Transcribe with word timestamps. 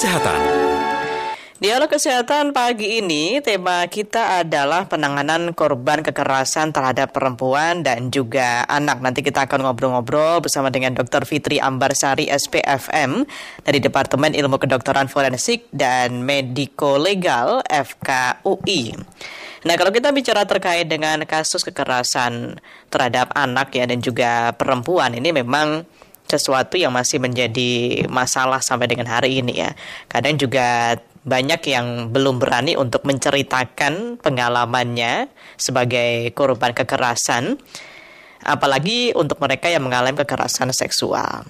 Kesehatan. 0.00 0.40
Dialog 1.60 1.92
Kesehatan 1.92 2.56
pagi 2.56 3.04
ini 3.04 3.36
tema 3.44 3.84
kita 3.84 4.40
adalah 4.40 4.88
penanganan 4.88 5.52
korban 5.52 6.00
kekerasan 6.00 6.72
terhadap 6.72 7.12
perempuan 7.12 7.84
dan 7.84 8.08
juga 8.08 8.64
anak. 8.64 9.04
Nanti 9.04 9.20
kita 9.20 9.44
akan 9.44 9.68
ngobrol-ngobrol 9.68 10.40
bersama 10.40 10.72
dengan 10.72 10.96
Dr. 10.96 11.28
Fitri 11.28 11.60
Ambarsari 11.60 12.32
SPFM 12.32 13.28
dari 13.60 13.76
Departemen 13.76 14.32
Ilmu 14.32 14.56
Kedokteran 14.56 15.12
Forensik 15.12 15.68
dan 15.68 16.24
Mediko 16.24 16.96
Legal 16.96 17.60
FKUI. 17.68 18.96
Nah, 19.68 19.74
kalau 19.76 19.92
kita 19.92 20.16
bicara 20.16 20.48
terkait 20.48 20.88
dengan 20.88 21.20
kasus 21.28 21.60
kekerasan 21.60 22.56
terhadap 22.88 23.36
anak 23.36 23.68
ya 23.76 23.84
dan 23.84 24.00
juga 24.00 24.56
perempuan 24.56 25.12
ini 25.12 25.28
memang 25.28 25.84
sesuatu 26.30 26.78
yang 26.78 26.94
masih 26.94 27.18
menjadi 27.18 28.06
masalah 28.06 28.62
sampai 28.62 28.86
dengan 28.86 29.10
hari 29.10 29.42
ini 29.42 29.66
ya. 29.66 29.74
Kadang 30.06 30.38
juga 30.38 30.94
banyak 31.26 31.60
yang 31.68 31.86
belum 32.14 32.40
berani 32.40 32.78
untuk 32.78 33.04
menceritakan 33.04 34.22
pengalamannya 34.22 35.28
sebagai 35.60 36.32
korban 36.32 36.72
kekerasan, 36.72 37.60
apalagi 38.40 39.12
untuk 39.12 39.36
mereka 39.42 39.68
yang 39.68 39.84
mengalami 39.84 40.16
kekerasan 40.16 40.72
seksual. 40.72 41.44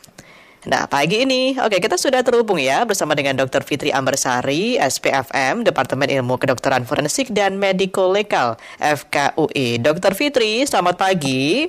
Nah, 0.61 0.85
pagi 0.93 1.25
ini, 1.25 1.57
oke 1.57 1.81
kita 1.81 1.97
sudah 1.97 2.21
terhubung 2.21 2.61
ya 2.61 2.85
bersama 2.85 3.17
dengan 3.17 3.33
Dr. 3.33 3.65
Fitri 3.65 3.97
Ambersari, 3.97 4.77
SPFM, 4.77 5.65
Departemen 5.65 6.13
Ilmu 6.13 6.37
Kedokteran 6.37 6.85
Forensik 6.85 7.33
dan 7.33 7.57
Medical 7.57 8.13
Legal, 8.13 8.61
FKUI. 8.77 9.81
Dr. 9.81 10.13
Fitri, 10.13 10.61
selamat 10.69 11.01
pagi. 11.01 11.65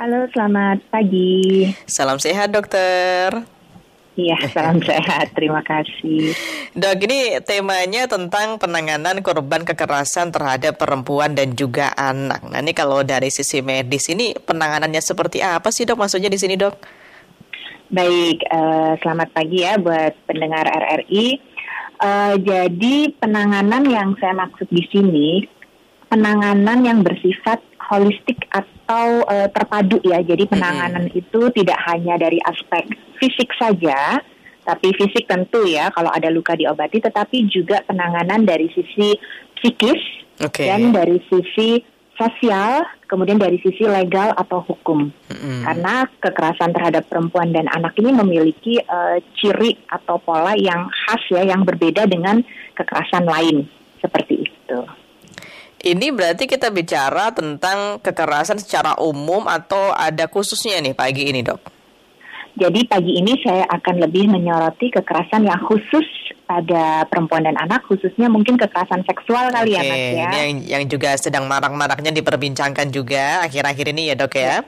Halo, 0.00 0.24
selamat 0.32 0.80
pagi. 0.88 1.68
Salam 1.84 2.16
sehat, 2.16 2.56
dokter. 2.56 3.44
Iya, 4.16 4.48
salam 4.48 4.80
sehat. 4.88 5.36
Terima 5.36 5.60
kasih. 5.60 6.32
Dok, 6.72 7.04
ini 7.04 7.36
temanya 7.44 8.08
tentang 8.08 8.56
penanganan 8.56 9.20
korban 9.20 9.60
kekerasan 9.60 10.32
terhadap 10.32 10.80
perempuan 10.80 11.36
dan 11.36 11.52
juga 11.52 11.92
anak. 12.00 12.48
Nah, 12.48 12.64
ini 12.64 12.72
kalau 12.72 13.04
dari 13.04 13.28
sisi 13.28 13.60
medis 13.60 14.08
ini 14.08 14.32
penanganannya 14.32 15.04
seperti 15.04 15.44
apa 15.44 15.68
sih, 15.68 15.84
Dok? 15.84 16.00
Maksudnya 16.00 16.32
di 16.32 16.40
sini, 16.40 16.56
Dok? 16.56 16.80
Baik, 17.92 18.40
uh, 18.56 18.96
selamat 19.04 19.36
pagi 19.36 19.68
ya 19.68 19.76
buat 19.76 20.16
pendengar 20.24 20.64
RRI. 20.64 21.36
Uh, 22.00 22.08
eh, 22.08 22.34
jadi 22.40 23.12
penanganan 23.20 23.84
yang 23.84 24.16
saya 24.16 24.32
maksud 24.32 24.64
di 24.72 24.80
sini 24.88 25.44
penanganan 26.08 26.88
yang 26.88 27.04
bersifat 27.04 27.60
holistik 27.92 28.48
atau 28.90 29.22
uh, 29.22 29.46
terpadu 29.54 30.02
ya. 30.02 30.18
Jadi 30.18 30.50
penanganan 30.50 31.06
hmm. 31.06 31.20
itu 31.22 31.40
tidak 31.54 31.78
hanya 31.86 32.18
dari 32.18 32.42
aspek 32.42 32.90
fisik 33.22 33.54
saja, 33.54 34.18
tapi 34.66 34.90
fisik 34.98 35.30
tentu 35.30 35.62
ya 35.62 35.94
kalau 35.94 36.10
ada 36.10 36.26
luka 36.26 36.58
diobati, 36.58 36.98
tetapi 36.98 37.46
juga 37.46 37.86
penanganan 37.86 38.42
dari 38.42 38.66
sisi 38.74 39.14
psikis 39.54 40.02
okay. 40.42 40.66
dan 40.66 40.90
dari 40.90 41.22
sisi 41.30 41.86
sosial, 42.18 42.82
kemudian 43.06 43.38
dari 43.38 43.62
sisi 43.62 43.86
legal 43.86 44.34
atau 44.34 44.58
hukum. 44.58 45.06
Mm-hmm. 45.30 45.62
Karena 45.70 45.94
kekerasan 46.18 46.74
terhadap 46.74 47.06
perempuan 47.06 47.54
dan 47.54 47.70
anak 47.70 47.94
ini 47.94 48.10
memiliki 48.10 48.82
uh, 48.82 49.22
ciri 49.38 49.78
atau 49.86 50.18
pola 50.18 50.58
yang 50.58 50.90
khas 50.90 51.22
ya, 51.30 51.46
yang 51.46 51.62
berbeda 51.62 52.10
dengan 52.10 52.42
kekerasan 52.74 53.22
lain 53.22 53.70
seperti 54.02 54.50
itu. 54.50 54.80
Ini 55.80 56.12
berarti 56.12 56.44
kita 56.44 56.68
bicara 56.68 57.32
tentang 57.32 58.04
kekerasan 58.04 58.60
secara 58.60 59.00
umum 59.00 59.48
atau 59.48 59.96
ada 59.96 60.28
khususnya 60.28 60.76
nih 60.84 60.92
pagi 60.92 61.24
ini, 61.32 61.40
Dok? 61.40 61.80
Jadi 62.60 62.84
pagi 62.84 63.16
ini 63.16 63.40
saya 63.40 63.64
akan 63.64 64.04
lebih 64.04 64.28
menyoroti 64.28 64.92
kekerasan 64.92 65.48
yang 65.48 65.56
khusus 65.64 66.04
pada 66.44 67.08
perempuan 67.08 67.48
dan 67.48 67.56
anak, 67.56 67.86
khususnya 67.88 68.28
mungkin 68.28 68.60
kekerasan 68.60 69.06
seksual 69.08 69.48
kali 69.48 69.72
ya 69.78 69.82
Mas 69.86 69.96
ya. 69.96 70.28
Ini 70.28 70.36
yang, 70.36 70.52
yang 70.68 70.84
juga 70.90 71.16
sedang 71.16 71.48
marak-maraknya 71.48 72.12
diperbincangkan 72.12 72.92
juga 72.92 73.40
akhir-akhir 73.48 73.86
ini 73.96 74.12
ya 74.12 74.14
dok 74.20 74.34
ya. 74.36 74.60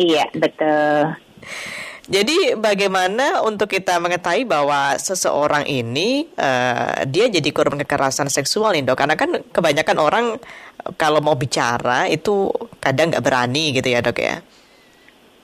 iya 0.00 0.26
betul. 0.34 1.14
Jadi 2.08 2.56
bagaimana 2.56 3.44
untuk 3.44 3.68
kita 3.68 4.00
mengetahui 4.00 4.48
bahwa 4.48 4.96
seseorang 4.96 5.68
ini 5.68 6.24
uh, 6.40 7.04
dia 7.04 7.28
jadi 7.28 7.52
korban 7.52 7.76
kekerasan 7.84 8.32
seksual 8.32 8.72
nih 8.72 8.80
dok? 8.88 8.96
Karena 8.96 9.12
kan 9.12 9.44
kebanyakan 9.52 9.98
orang 10.00 10.26
kalau 10.96 11.20
mau 11.20 11.36
bicara 11.36 12.08
itu 12.08 12.48
kadang 12.80 13.12
nggak 13.12 13.20
berani 13.20 13.76
gitu 13.76 13.92
ya 13.92 14.00
dok 14.00 14.24
ya? 14.24 14.40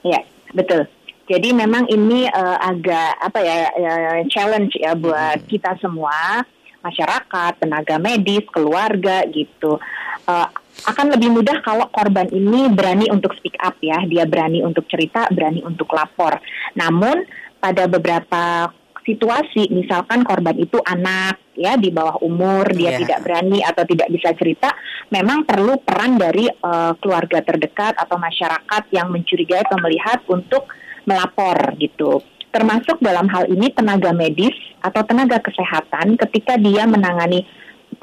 Iya 0.08 0.20
betul. 0.56 0.88
Jadi 1.28 1.52
memang 1.52 1.84
ini 1.92 2.32
uh, 2.32 2.56
agak 2.56 3.12
apa 3.20 3.38
ya, 3.44 3.56
ya 3.76 3.92
challenge 4.32 4.72
ya 4.80 4.96
buat 4.96 5.44
hmm. 5.44 5.48
kita 5.52 5.76
semua 5.84 6.48
masyarakat, 6.80 7.52
tenaga 7.60 7.96
medis, 8.00 8.44
keluarga 8.48 9.20
gitu. 9.28 9.76
Uh, 10.24 10.48
akan 10.84 11.16
lebih 11.16 11.32
mudah 11.32 11.64
kalau 11.64 11.88
korban 11.88 12.28
ini 12.28 12.68
berani 12.68 13.08
untuk 13.08 13.32
speak 13.40 13.56
up 13.60 13.80
ya, 13.80 14.04
dia 14.04 14.28
berani 14.28 14.60
untuk 14.60 14.84
cerita, 14.88 15.24
berani 15.32 15.64
untuk 15.64 15.88
lapor. 15.96 16.36
Namun 16.76 17.24
pada 17.56 17.88
beberapa 17.88 18.68
situasi, 19.04 19.68
misalkan 19.72 20.24
korban 20.24 20.56
itu 20.56 20.80
anak 20.84 21.40
ya 21.56 21.76
di 21.76 21.92
bawah 21.92 22.20
umur, 22.24 22.68
dia 22.72 22.96
yeah. 22.96 23.00
tidak 23.04 23.20
berani 23.24 23.60
atau 23.60 23.84
tidak 23.84 24.08
bisa 24.12 24.32
cerita, 24.36 24.72
memang 25.12 25.44
perlu 25.44 25.80
peran 25.84 26.16
dari 26.16 26.48
uh, 26.48 26.96
keluarga 26.98 27.44
terdekat 27.44 27.94
atau 27.96 28.16
masyarakat 28.16 28.82
yang 28.92 29.12
mencurigai 29.12 29.64
atau 29.64 29.78
melihat 29.80 30.24
untuk 30.28 30.68
melapor 31.04 31.76
gitu. 31.76 32.24
Termasuk 32.48 33.02
dalam 33.02 33.28
hal 33.28 33.50
ini 33.50 33.72
tenaga 33.74 34.14
medis 34.14 34.54
atau 34.80 35.02
tenaga 35.04 35.42
kesehatan 35.42 36.16
ketika 36.16 36.54
dia 36.54 36.86
menangani 36.86 37.44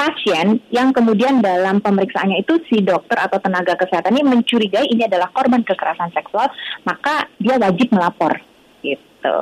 pasien 0.02 0.58
yang 0.74 0.90
kemudian 0.90 1.46
dalam 1.46 1.78
pemeriksaannya 1.78 2.42
itu 2.42 2.58
si 2.66 2.82
dokter 2.82 3.22
atau 3.22 3.38
tenaga 3.38 3.78
kesehatan 3.78 4.18
ini 4.18 4.26
mencurigai 4.26 4.90
ini 4.90 5.06
adalah 5.06 5.30
korban 5.30 5.62
kekerasan 5.62 6.10
seksual, 6.10 6.50
maka 6.82 7.30
dia 7.38 7.62
wajib 7.62 7.94
melapor 7.94 8.34
gitu. 8.82 9.38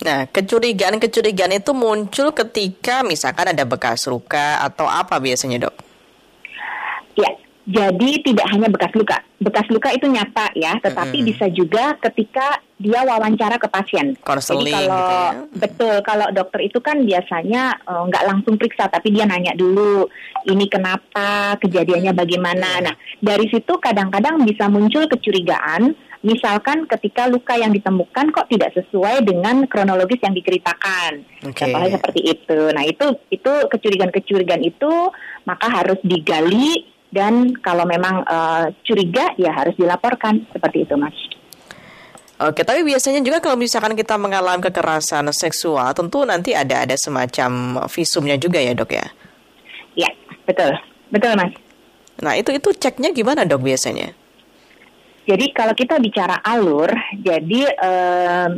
Nah, 0.00 0.24
kecurigaan-kecurigaan 0.32 1.60
itu 1.60 1.76
muncul 1.76 2.32
ketika 2.32 3.04
misalkan 3.04 3.52
ada 3.52 3.68
bekas 3.68 4.08
luka 4.08 4.64
atau 4.64 4.88
apa 4.88 5.20
biasanya, 5.20 5.68
Dok? 5.68 5.93
Jadi 7.64 8.20
tidak 8.20 8.44
hanya 8.52 8.68
bekas 8.68 8.92
luka, 8.92 9.24
bekas 9.40 9.64
luka 9.72 9.88
itu 9.88 10.04
nyata 10.04 10.52
ya, 10.52 10.76
tetapi 10.84 11.16
mm 11.16 11.22
-hmm. 11.24 11.30
bisa 11.32 11.46
juga 11.48 11.96
ketika 11.96 12.60
dia 12.76 13.00
wawancara 13.08 13.56
ke 13.56 13.72
pasien. 13.72 14.12
Jadi 14.68 14.74
kalau 14.76 14.92
gitu 14.92 15.16
ya? 15.16 15.32
betul 15.56 15.94
kalau 16.04 16.26
dokter 16.28 16.60
itu 16.68 16.78
kan 16.84 17.00
biasanya 17.00 17.80
uh, 17.88 18.04
nggak 18.04 18.26
langsung 18.28 18.60
periksa, 18.60 18.92
tapi 18.92 19.16
dia 19.16 19.24
nanya 19.24 19.56
dulu 19.56 20.04
ini 20.44 20.68
kenapa, 20.68 21.56
kejadiannya 21.56 22.12
bagaimana. 22.12 22.84
Nah 22.84 22.94
dari 23.24 23.48
situ 23.48 23.80
kadang-kadang 23.80 24.44
bisa 24.44 24.68
muncul 24.68 25.08
kecurigaan. 25.08 25.96
Misalkan 26.24 26.88
ketika 26.88 27.28
luka 27.28 27.52
yang 27.52 27.68
ditemukan 27.68 28.32
kok 28.32 28.48
tidak 28.48 28.72
sesuai 28.72 29.28
dengan 29.28 29.68
kronologis 29.68 30.24
yang 30.24 30.32
diceritakan, 30.32 31.20
okay. 31.44 31.68
contohnya 31.68 32.00
seperti 32.00 32.20
itu. 32.32 32.60
Nah 32.72 32.80
itu 32.88 33.12
itu 33.28 33.52
kecurigaan-kecurigaan 33.68 34.64
itu 34.64 34.92
maka 35.44 35.68
harus 35.68 36.00
digali 36.00 36.93
dan 37.14 37.54
kalau 37.62 37.86
memang 37.86 38.26
uh, 38.26 38.74
curiga 38.82 39.30
ya 39.38 39.54
harus 39.54 39.78
dilaporkan 39.78 40.42
seperti 40.50 40.82
itu 40.82 40.98
mas. 40.98 41.14
Oke, 42.42 42.66
tapi 42.66 42.82
biasanya 42.82 43.22
juga 43.22 43.38
kalau 43.38 43.54
misalkan 43.54 43.94
kita 43.94 44.18
mengalami 44.18 44.58
kekerasan 44.58 45.30
seksual, 45.30 45.94
tentu 45.94 46.26
nanti 46.26 46.50
ada 46.50 46.82
ada 46.82 46.98
semacam 46.98 47.78
visumnya 47.86 48.34
juga 48.34 48.58
ya 48.58 48.74
dok 48.74 48.90
ya? 48.90 49.06
Ya, 49.94 50.10
betul, 50.42 50.74
betul 51.14 51.38
mas. 51.38 51.54
Nah 52.18 52.34
itu 52.34 52.50
itu 52.50 52.74
ceknya 52.74 53.14
gimana 53.14 53.46
dok 53.46 53.62
biasanya? 53.62 54.10
Jadi 55.24 55.54
kalau 55.54 55.72
kita 55.78 56.02
bicara 56.02 56.42
alur, 56.42 56.90
jadi 57.22 57.62
eh, 57.70 58.48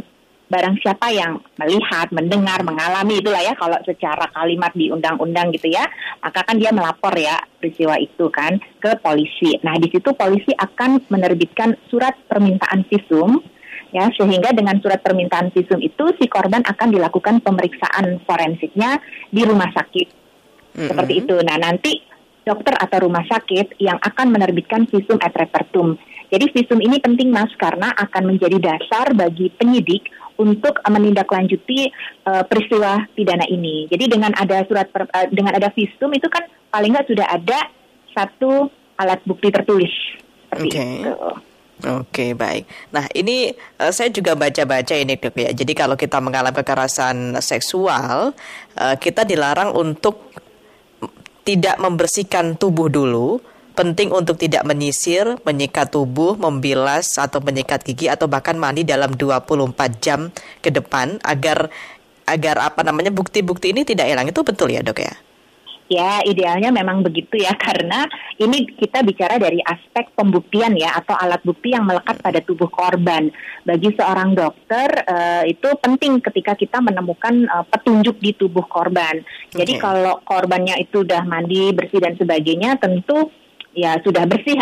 barang 0.47 0.79
siapa 0.79 1.11
yang 1.11 1.43
melihat, 1.59 2.07
mendengar, 2.15 2.63
mengalami 2.63 3.19
itulah 3.19 3.43
ya 3.43 3.55
kalau 3.59 3.75
secara 3.83 4.31
kalimat 4.31 4.71
di 4.79 4.95
undang-undang 4.95 5.51
gitu 5.51 5.67
ya, 5.75 5.83
maka 6.23 6.47
kan 6.47 6.55
dia 6.55 6.71
melapor 6.71 7.11
ya 7.19 7.35
peristiwa 7.59 7.99
itu 7.99 8.31
kan 8.31 8.63
ke 8.79 8.95
polisi. 9.03 9.59
Nah, 9.67 9.75
di 9.79 9.91
situ 9.91 10.15
polisi 10.15 10.55
akan 10.55 11.11
menerbitkan 11.11 11.75
surat 11.91 12.15
permintaan 12.31 12.87
visum 12.87 13.43
ya 13.91 14.07
sehingga 14.15 14.55
dengan 14.55 14.79
surat 14.83 15.03
permintaan 15.03 15.51
visum 15.51 15.83
itu 15.83 16.15
si 16.19 16.27
korban 16.31 16.63
akan 16.63 16.89
dilakukan 16.95 17.43
pemeriksaan 17.43 18.23
forensiknya 18.23 19.03
di 19.31 19.43
rumah 19.43 19.71
sakit. 19.75 20.09
Mm-hmm. 20.11 20.89
Seperti 20.95 21.13
itu. 21.27 21.37
Nah, 21.43 21.57
nanti 21.59 21.93
dokter 22.47 22.79
atau 22.79 23.11
rumah 23.11 23.27
sakit 23.27 23.83
yang 23.83 23.99
akan 23.99 24.31
menerbitkan 24.31 24.87
visum 24.87 25.19
et 25.19 25.35
repertum. 25.35 25.99
Jadi 26.31 26.55
visum 26.55 26.79
ini 26.79 27.03
penting 27.03 27.35
Mas 27.35 27.51
karena 27.59 27.91
akan 27.99 28.35
menjadi 28.35 28.59
dasar 28.63 29.11
bagi 29.15 29.51
penyidik 29.55 30.07
untuk 30.37 30.81
menindaklanjuti 30.85 31.91
uh, 32.29 32.45
peristiwa 32.45 33.05
pidana 33.17 33.45
ini. 33.49 33.89
Jadi 33.89 34.05
dengan 34.09 34.33
ada 34.37 34.63
surat 34.69 34.89
per, 34.93 35.09
uh, 35.09 35.27
dengan 35.33 35.57
ada 35.57 35.73
visum 35.73 36.13
itu 36.13 36.29
kan 36.29 36.45
paling 36.71 36.93
nggak 36.93 37.09
sudah 37.09 37.27
ada 37.29 37.73
satu 38.13 38.69
alat 38.97 39.21
bukti 39.29 39.53
tertulis 39.53 39.93
okay. 40.53 41.05
itu. 41.05 41.13
Oke 41.85 42.33
baik. 42.33 42.65
Nah 42.89 43.05
ini 43.13 43.53
uh, 43.77 43.93
saya 43.93 44.09
juga 44.09 44.33
baca-baca 44.33 44.97
ini 44.97 45.21
dok 45.21 45.37
ya. 45.37 45.53
Jadi 45.53 45.73
kalau 45.77 45.93
kita 45.93 46.25
mengalami 46.25 46.57
kekerasan 46.57 47.37
seksual, 47.45 48.33
uh, 48.81 48.97
kita 48.97 49.29
dilarang 49.29 49.77
untuk 49.77 50.33
tidak 51.45 51.77
membersihkan 51.77 52.57
tubuh 52.57 52.89
dulu. 52.89 53.39
Penting 53.77 54.09
untuk 54.09 54.41
tidak 54.41 54.65
menyisir, 54.65 55.37
menyikat 55.45 55.93
tubuh, 55.93 56.33
membilas 56.41 57.21
atau 57.21 57.45
menyikat 57.45 57.85
gigi 57.85 58.09
atau 58.09 58.25
bahkan 58.25 58.57
mandi 58.57 58.89
dalam 58.89 59.13
24 59.13 60.01
jam 60.01 60.33
ke 60.65 60.73
depan 60.73 61.21
agar 61.21 61.69
agar 62.25 62.57
apa 62.73 62.81
namanya 62.81 63.13
bukti-bukti 63.13 63.77
ini 63.77 63.85
tidak 63.85 64.09
hilang. 64.09 64.33
Itu 64.33 64.41
betul 64.43 64.73
ya 64.73 64.81
dok 64.81 65.05
ya? 65.05 65.13
Ya, 65.87 66.19
idealnya 66.27 66.75
memang 66.75 67.07
begitu 67.07 67.39
ya, 67.39 67.55
karena 67.67 68.11
ini 68.43 68.67
kita 68.75 69.07
bicara 69.07 69.39
dari 69.39 69.63
aspek 69.63 70.11
pembuktian 70.19 70.75
ya, 70.75 70.99
atau 70.99 71.15
alat 71.15 71.39
bukti 71.47 71.71
yang 71.77 71.87
melekat 71.87 72.19
pada 72.19 72.43
tubuh 72.43 72.67
korban. 72.67 73.31
Bagi 73.63 73.95
seorang 73.95 74.35
dokter, 74.35 74.89
uh, 75.07 75.45
itu 75.47 75.69
penting 75.79 76.19
ketika 76.19 76.59
kita 76.59 76.83
menemukan 76.83 77.47
uh, 77.47 77.65
petunjuk 77.71 78.19
di 78.19 78.35
tubuh 78.35 78.67
korban. 78.67 79.23
Jadi 79.55 79.79
kalau 79.79 80.19
korbannya 80.27 80.75
itu 80.83 81.07
sudah 81.07 81.23
mandi, 81.23 81.71
bersih 81.71 82.03
dan 82.03 82.19
sebagainya, 82.19 82.83
tentu 82.83 83.31
ya 83.77 84.01
sudah 84.01 84.25
bersih 84.25 84.57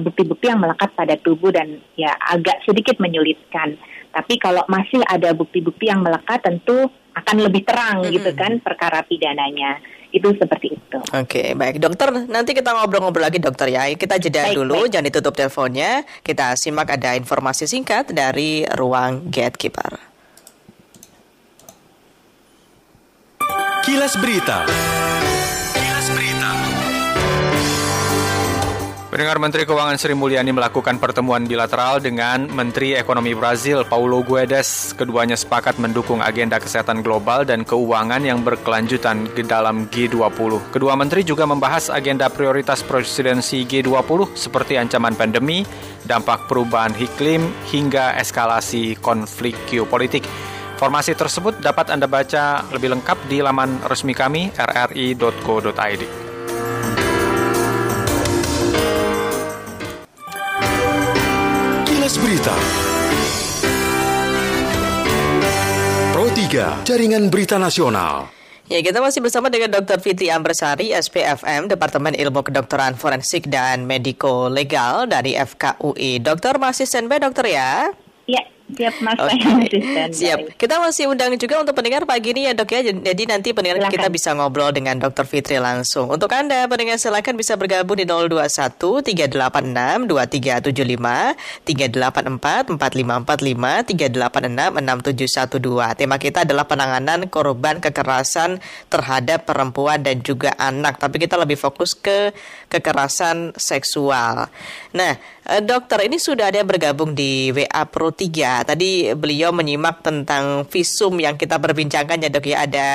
bukti-bukti 0.00 0.48
uh, 0.48 0.56
yang 0.56 0.60
melekat 0.64 0.90
pada 0.96 1.14
tubuh 1.20 1.52
dan 1.52 1.84
ya 1.94 2.16
agak 2.32 2.64
sedikit 2.64 2.96
menyulitkan. 2.96 3.76
Tapi 4.10 4.40
kalau 4.40 4.64
masih 4.70 5.04
ada 5.04 5.36
bukti-bukti 5.36 5.92
yang 5.92 6.00
melekat, 6.00 6.40
tentu 6.40 6.88
akan 7.14 7.36
lebih 7.44 7.62
terang 7.62 8.02
mm 8.02 8.04
-hmm. 8.08 8.14
gitu 8.16 8.30
kan 8.34 8.52
perkara 8.58 9.04
pidananya 9.06 9.78
itu 10.14 10.30
seperti 10.38 10.78
itu. 10.78 10.98
Oke, 11.10 11.26
okay, 11.26 11.48
baik 11.58 11.82
dokter. 11.82 12.08
Nanti 12.30 12.54
kita 12.54 12.70
ngobrol-ngobrol 12.70 13.26
lagi 13.26 13.42
dokter 13.42 13.74
ya. 13.74 13.90
Kita 13.98 14.16
jeda 14.22 14.46
baik, 14.46 14.56
dulu, 14.56 14.86
baik. 14.86 14.90
jangan 14.94 15.06
ditutup 15.10 15.34
teleponnya. 15.34 16.06
Kita 16.22 16.54
simak 16.54 16.94
ada 16.94 17.18
informasi 17.18 17.66
singkat 17.66 18.14
dari 18.14 18.62
ruang 18.78 19.26
gatekeeper. 19.34 19.98
Kilas 23.82 24.14
Berita. 24.16 24.64
Pendengar 29.14 29.38
Menteri 29.38 29.62
Keuangan 29.62 29.94
Sri 29.94 30.10
Mulyani 30.10 30.50
melakukan 30.50 30.98
pertemuan 30.98 31.46
bilateral 31.46 32.02
dengan 32.02 32.50
Menteri 32.50 32.98
Ekonomi 32.98 33.30
Brazil 33.30 33.86
Paulo 33.86 34.26
Guedes. 34.26 34.90
Keduanya 34.90 35.38
sepakat 35.38 35.78
mendukung 35.78 36.18
agenda 36.18 36.58
kesehatan 36.58 36.98
global 36.98 37.46
dan 37.46 37.62
keuangan 37.62 38.18
yang 38.26 38.42
berkelanjutan 38.42 39.30
ke 39.30 39.46
dalam 39.46 39.86
G20. 39.86 40.74
Kedua 40.74 40.98
menteri 40.98 41.22
juga 41.22 41.46
membahas 41.46 41.94
agenda 41.94 42.26
prioritas 42.26 42.82
presidensi 42.82 43.62
G20 43.62 44.34
seperti 44.34 44.82
ancaman 44.82 45.14
pandemi, 45.14 45.62
dampak 46.02 46.50
perubahan 46.50 46.98
iklim, 46.98 47.46
hingga 47.70 48.18
eskalasi 48.18 48.98
konflik 48.98 49.54
geopolitik. 49.70 50.26
Informasi 50.74 51.14
tersebut 51.14 51.62
dapat 51.62 51.94
Anda 51.94 52.10
baca 52.10 52.66
lebih 52.74 52.98
lengkap 52.98 53.30
di 53.30 53.38
laman 53.46 53.78
resmi 53.86 54.10
kami 54.10 54.50
rri.co.id. 54.58 56.33
Berita. 62.20 62.54
Pro 66.14 66.30
3, 66.30 66.86
Jaringan 66.86 67.26
Berita 67.26 67.58
Nasional. 67.58 68.30
Ya, 68.70 68.80
kita 68.80 69.02
masih 69.02 69.20
bersama 69.20 69.50
dengan 69.50 69.74
Dr. 69.74 70.00
Fitri 70.00 70.30
Ambersari, 70.30 70.94
SPFM, 70.94 71.68
Departemen 71.68 72.16
Ilmu 72.16 72.46
Kedokteran 72.46 72.96
Forensik 72.96 73.50
dan 73.50 73.84
Mediko 73.84 74.46
Legal 74.46 75.10
dari 75.10 75.34
FKUI. 75.36 76.22
Dokter 76.22 76.56
masih 76.56 76.86
standby, 76.86 77.20
dokter 77.20 77.50
ya? 77.50 77.92
Ya, 78.24 78.40
Siap 78.64 78.96
Mas, 79.04 79.20
okay. 79.20 80.08
Siap. 80.08 80.56
Kita 80.56 80.80
masih 80.80 81.12
undang 81.12 81.36
juga 81.36 81.60
untuk 81.60 81.76
pendengar 81.76 82.08
pagi 82.08 82.32
ini 82.32 82.48
ya 82.48 82.56
dok 82.56 82.72
ya. 82.72 82.80
Jadi 82.80 83.28
nanti 83.28 83.52
pendengar 83.52 83.76
silakan. 83.76 83.92
kita 83.92 84.08
bisa 84.08 84.32
ngobrol 84.32 84.72
dengan 84.72 84.96
Dokter 84.96 85.28
Fitri 85.28 85.60
langsung. 85.60 86.08
Untuk 86.08 86.32
Anda 86.32 86.64
pendengar 86.64 86.96
silakan 86.96 87.36
bisa 87.36 87.60
bergabung 87.60 88.00
di 88.00 88.08
021 88.08 89.04
386 89.04 90.08
2375 90.08 91.36
384 91.60 92.72
4545 92.80 93.84
386 93.92 94.80
6712. 94.80 96.00
Tema 96.00 96.16
kita 96.16 96.48
adalah 96.48 96.64
penanganan 96.64 97.28
korban 97.28 97.84
kekerasan 97.84 98.64
terhadap 98.88 99.44
perempuan 99.44 100.00
dan 100.00 100.24
juga 100.24 100.56
anak. 100.56 100.96
Tapi 100.96 101.20
kita 101.20 101.36
lebih 101.36 101.60
fokus 101.60 101.92
ke 101.92 102.32
kekerasan 102.72 103.52
seksual. 103.60 104.48
Nah, 104.96 105.20
dokter 105.44 106.08
ini 106.08 106.16
sudah 106.16 106.48
ada 106.48 106.56
yang 106.56 106.68
bergabung 106.68 107.12
di 107.12 107.52
WA 107.52 107.84
Pro 107.84 108.08
3 108.08 108.64
tadi 108.64 109.12
beliau 109.12 109.52
menyimak 109.52 110.00
tentang 110.00 110.64
visum 110.64 111.20
yang 111.20 111.36
kita 111.36 111.60
perbincangkan 111.60 112.24
ya 112.24 112.30
dok 112.32 112.46
ya. 112.48 112.56
Ada 112.64 112.88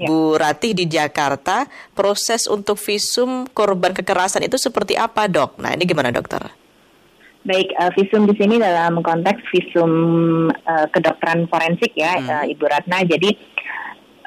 ya. 0.00 0.06
Bu 0.08 0.40
Ratih 0.40 0.72
di 0.72 0.88
Jakarta. 0.88 1.68
Proses 1.92 2.48
untuk 2.48 2.80
visum 2.80 3.44
korban 3.52 3.92
kekerasan 3.92 4.48
itu 4.48 4.56
seperti 4.56 4.96
apa 4.96 5.28
dok? 5.28 5.60
Nah 5.60 5.76
ini 5.76 5.84
gimana 5.84 6.08
dokter? 6.08 6.40
Baik, 7.40 7.72
uh, 7.80 7.88
visum 7.96 8.28
di 8.28 8.36
sini 8.36 8.60
dalam 8.60 9.00
konteks 9.00 9.40
visum 9.48 9.92
uh, 10.52 10.86
kedokteran 10.92 11.48
forensik 11.48 11.96
ya, 11.96 12.20
hmm. 12.20 12.28
uh, 12.28 12.44
Ibu 12.44 12.64
Ratna. 12.68 13.00
Jadi 13.00 13.32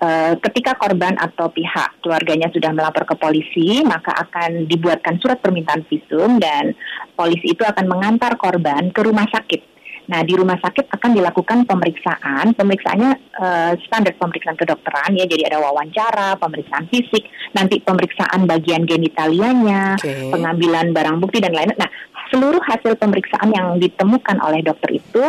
uh, 0.03 0.35
ketika 0.44 0.75
korban 0.75 1.15
atau 1.15 1.47
pihak 1.47 2.03
keluarganya 2.03 2.51
sudah 2.51 2.75
melapor 2.75 3.07
ke 3.07 3.15
polisi, 3.15 3.79
maka 3.88 4.11
akan 4.27 4.67
dibuatkan 4.67 5.23
surat 5.23 5.39
permintaan 5.39 5.88
visum 5.88 6.44
dan 6.44 6.75
polisi 7.15 7.55
itu 7.55 7.63
akan 7.63 7.88
mengantar 7.88 8.35
korban 8.35 8.91
ke 8.91 9.00
rumah 9.00 9.25
sakit 9.31 9.73
Nah, 10.03 10.19
di 10.27 10.35
rumah 10.35 10.59
sakit 10.59 10.91
akan 10.91 11.15
dilakukan 11.15 11.63
pemeriksaan. 11.63 12.51
Pemeriksaannya 12.59 13.11
uh, 13.39 13.71
standar 13.88 14.11
pemeriksaan 14.19 14.59
kedokteran 14.59 15.15
ya, 15.15 15.23
jadi 15.23 15.47
ada 15.47 15.63
wawancara, 15.63 16.35
pemeriksaan 16.35 16.91
fisik, 16.91 17.23
nanti 17.56 17.79
pemeriksaan 17.79 18.44
bagian 18.44 18.83
genitalianya, 18.83 19.95
okay. 19.95 20.27
pengambilan 20.27 20.91
barang 20.91 21.17
bukti 21.23 21.39
dan 21.39 21.56
lain-lain. 21.56 21.79
Nah, 21.79 21.91
seluruh 22.33 22.59
hasil 22.67 22.99
pemeriksaan 22.99 23.53
yang 23.56 23.79
ditemukan 23.79 24.44
oleh 24.44 24.59
dokter 24.65 24.91
itu 24.91 25.23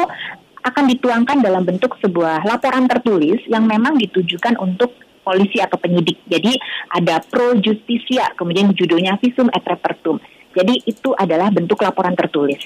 akan 0.65 0.85
dituangkan 0.97 1.45
dalam 1.45 1.63
bentuk 1.63 1.95
sebuah 2.01 2.49
laporan 2.49 2.89
tertulis 2.89 3.45
yang 3.53 3.69
memang 3.69 4.01
ditujukan 4.01 4.57
untuk 4.57 4.97
polisi 5.21 5.61
atau 5.61 5.77
penyidik. 5.77 6.21
Jadi 6.29 6.57
ada 6.93 7.21
pro 7.21 7.57
justisia, 7.61 8.33
kemudian 8.37 8.73
judulnya 8.73 9.21
visum 9.21 9.49
et 9.53 9.65
repertum. 9.65 10.21
Jadi 10.57 10.85
itu 10.89 11.13
adalah 11.17 11.53
bentuk 11.53 11.81
laporan 11.85 12.17
tertulis. 12.17 12.61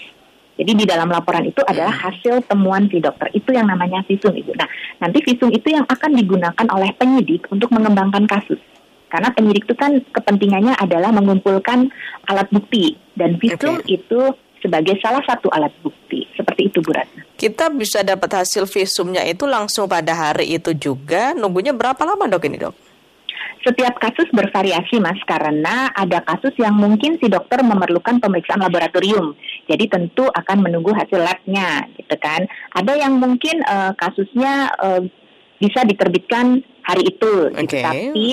Jadi 0.59 0.75
di 0.75 0.85
dalam 0.91 1.07
laporan 1.07 1.47
itu 1.47 1.63
adalah 1.63 1.95
hmm. 1.95 2.03
hasil 2.03 2.35
temuan 2.51 2.91
si 2.91 2.99
dokter. 2.99 3.31
Itu 3.31 3.55
yang 3.55 3.71
namanya 3.71 4.03
visum 4.03 4.35
itu. 4.35 4.51
Nah, 4.59 4.67
nanti 4.99 5.23
visum 5.23 5.55
itu 5.55 5.71
yang 5.71 5.87
akan 5.87 6.19
digunakan 6.19 6.67
oleh 6.75 6.91
penyidik 6.99 7.47
untuk 7.55 7.71
mengembangkan 7.71 8.27
kasus. 8.27 8.59
Karena 9.09 9.31
penyidik 9.33 9.71
itu 9.71 9.75
kan 9.79 10.03
kepentingannya 10.11 10.75
adalah 10.77 11.15
mengumpulkan 11.15 11.89
alat 12.27 12.51
bukti 12.51 12.99
dan 13.15 13.39
visum 13.39 13.81
okay. 13.81 13.97
itu 14.03 14.21
sebagai 14.63 14.99
salah 15.03 15.23
satu 15.25 15.51
alat 15.51 15.73
bukti. 15.83 16.27
Seperti 16.35 16.71
itu 16.71 16.79
Bu 16.83 16.95
Ratna. 16.95 17.23
Kita 17.39 17.71
bisa 17.71 18.03
dapat 18.03 18.31
hasil 18.43 18.67
visumnya 18.67 19.23
itu 19.27 19.47
langsung 19.47 19.87
pada 19.91 20.15
hari 20.15 20.55
itu 20.55 20.75
juga. 20.75 21.35
Nunggunya 21.35 21.75
berapa 21.75 21.99
lama 22.03 22.27
dok 22.27 22.47
ini 22.47 22.59
dok? 22.59 22.75
Setiap 23.59 23.99
kasus 23.99 24.31
bervariasi 24.31 25.03
mas 25.03 25.19
karena 25.27 25.91
ada 25.91 26.23
kasus 26.23 26.55
yang 26.63 26.79
mungkin 26.79 27.19
si 27.19 27.27
dokter 27.27 27.59
memerlukan 27.61 28.23
pemeriksaan 28.23 28.63
laboratorium. 28.63 29.35
Jadi 29.67 29.85
tentu 29.91 30.25
akan 30.31 30.63
menunggu 30.63 30.95
hasil 30.95 31.19
labnya 31.19 31.85
gitu 31.99 32.15
kan. 32.23 32.47
Ada 32.73 32.97
yang 32.97 33.19
mungkin 33.19 33.61
uh, 33.67 33.93
kasusnya 33.99 34.73
uh, 34.79 35.03
bisa 35.59 35.83
diterbitkan 35.83 36.63
hari 36.87 37.13
itu, 37.13 37.51
okay. 37.51 37.67
gitu. 37.67 37.77
tapi 37.83 38.27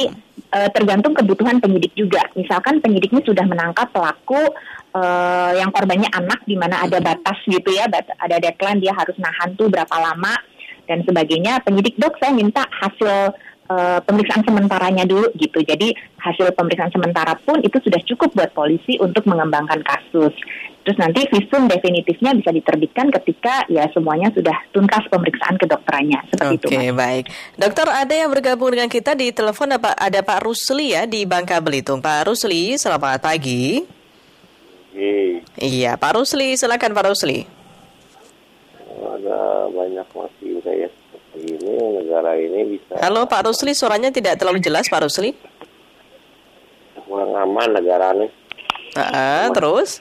uh, 0.54 0.70
tergantung 0.72 1.18
kebutuhan 1.18 1.58
penyidik 1.58 1.92
juga. 1.98 2.24
Misalkan 2.38 2.80
penyidik 2.80 3.12
ini 3.12 3.26
sudah 3.26 3.44
menangkap 3.50 3.90
pelaku 3.92 4.40
uh, 4.96 5.52
yang 5.54 5.70
korbannya 5.76 6.08
anak, 6.16 6.48
di 6.48 6.56
mana 6.56 6.88
ada 6.88 7.04
batas 7.04 7.38
gitu 7.44 7.76
ya, 7.76 7.92
ada 7.92 8.36
deadline 8.40 8.80
dia 8.80 8.96
harus 8.96 9.16
nahan 9.20 9.54
tuh 9.60 9.68
berapa 9.68 9.92
lama 9.92 10.34
dan 10.88 11.04
sebagainya. 11.04 11.60
Penyidik 11.68 12.00
dok 12.00 12.16
saya 12.18 12.32
minta 12.32 12.64
hasil 12.64 13.36
uh, 13.70 14.00
pemeriksaan 14.06 14.46
sementaranya 14.48 15.04
dulu 15.04 15.28
gitu. 15.36 15.60
Jadi 15.62 15.92
hasil 16.22 16.56
pemeriksaan 16.56 16.94
sementara 16.96 17.36
pun 17.44 17.60
itu 17.62 17.78
sudah 17.84 18.02
cukup 18.08 18.32
buat 18.34 18.52
polisi 18.56 18.96
untuk 19.02 19.28
mengembangkan 19.28 19.84
kasus. 19.84 20.34
Terus 20.86 21.02
nanti 21.02 21.26
visum 21.34 21.66
definitifnya 21.66 22.38
bisa 22.38 22.54
diterbitkan 22.54 23.10
ketika 23.10 23.66
ya 23.74 23.90
semuanya 23.90 24.30
sudah 24.38 24.54
tuntas 24.70 25.02
pemeriksaan 25.10 25.58
kedokterannya. 25.58 26.22
Seperti 26.30 26.70
Oke, 26.70 26.78
itu. 26.78 26.94
baik. 26.94 27.26
Dokter 27.58 27.90
ada 27.90 28.14
yang 28.14 28.30
bergabung 28.30 28.70
dengan 28.70 28.86
kita 28.86 29.18
di 29.18 29.34
telepon 29.34 29.74
ada, 29.74 29.98
ada 29.98 30.22
Pak 30.22 30.46
Rusli 30.46 30.94
ya 30.94 31.10
di 31.10 31.26
Bangka 31.26 31.58
Belitung. 31.58 32.06
Pak 32.06 32.30
Rusli, 32.30 32.78
selamat 32.78 33.18
pagi. 33.18 33.82
Hey. 34.96 35.44
Iya, 35.60 36.00
Pak 36.00 36.16
Rusli, 36.16 36.56
silakan 36.56 36.96
Pak 36.96 37.12
Rusli. 37.12 37.44
Ada 38.96 39.68
banyak 39.68 40.08
masih 40.08 40.64
saya 40.64 40.88
ini 41.36 42.00
negara 42.00 42.40
ini 42.40 42.80
bisa. 42.80 43.04
Halo 43.04 43.28
Pak 43.28 43.44
Rusli, 43.44 43.76
suaranya 43.76 44.08
tidak 44.08 44.40
terlalu 44.40 44.64
jelas 44.64 44.88
Pak 44.88 45.04
Rusli. 45.04 45.36
Kurang 47.04 47.36
aman 47.36 47.76
negara 47.76 48.16
ini. 48.16 48.32
Uh, 48.96 49.52
terus? 49.52 50.00